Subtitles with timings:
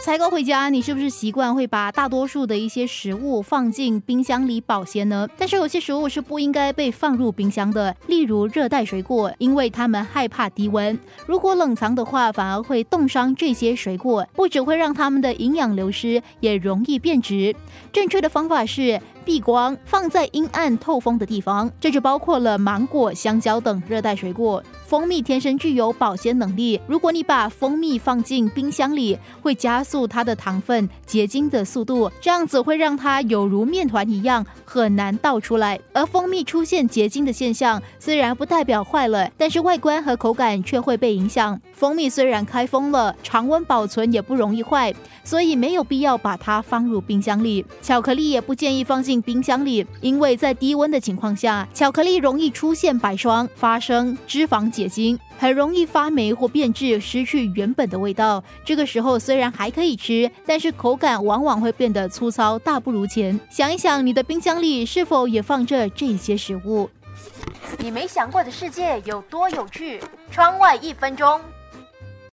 [0.00, 5.28] 采购回家，你是不是习惯会把大多数的一些食物放进冰箱里保鲜呢？
[5.36, 10.98] 但是有些食物是不应该被放入冰箱的，例如热带水果，因为它们害怕低温。
[11.26, 17.54] 如果冷藏的话，反而会冻伤这些水果，不只会让它们的营养流失，也容易变质。
[17.92, 19.00] 正确的方法是。
[19.24, 21.70] 避光，放在阴暗透风的地方。
[21.78, 24.64] 这就包括了芒果、香蕉等热带水果。
[24.86, 35.80] 蜂蜜天生具有保鲜能力，如果你把蜂蜜放进冰箱里，会加速它的糖分结晶的速度，这样子会让它有如面团一样很难倒出来。
[35.94, 41.60] 而蜂蜜出现结晶的现象，虽然不代表坏了，但是外观和口感却会被影响。
[41.72, 47.64] 蜂蜜虽然开封了，常温保存也不容易坏，所以没有必要把它放入冰箱里。
[47.80, 54.68] 巧克力也不建议放进冰箱里，因为在低温的情况下，巧克力容易出现白霜，发生脂肪。
[54.68, 58.42] 结晶很容易发霉或变质，失去原本的味道。
[58.64, 63.38] 这个时候虽然还可以吃，但是口感往往会变得粗糙，大不如前。
[63.48, 66.90] 想一想，你的冰箱里是否也放着这些食物？
[67.78, 70.00] 你没想过的世界有多有趣？
[70.30, 71.40] 窗外一分钟。